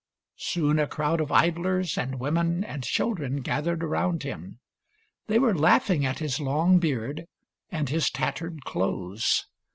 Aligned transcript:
Soon 0.39 0.79
a 0.79 0.87
crowd 0.87 1.21
of 1.21 1.31
idlers 1.31 1.95
and 1.95 2.19
women 2.19 2.63
and 2.63 2.83
children 2.83 3.41
gathered 3.41 3.83
around 3.83 4.23
him. 4.23 4.59
They 5.27 5.37
were 5.37 5.53
laughing 5.55 6.07
at 6.07 6.17
his 6.17 6.39
long 6.39 6.79
beard 6.79 7.27
and 7.69 7.87
his 7.87 8.09
tattered 8.09 8.65
clothes. 8.65 9.45